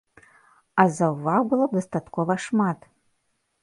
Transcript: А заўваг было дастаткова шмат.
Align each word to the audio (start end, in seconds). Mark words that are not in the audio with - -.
А 0.85 0.85
заўваг 0.95 1.41
было 1.53 1.65
дастаткова 1.79 2.43
шмат. 2.51 2.93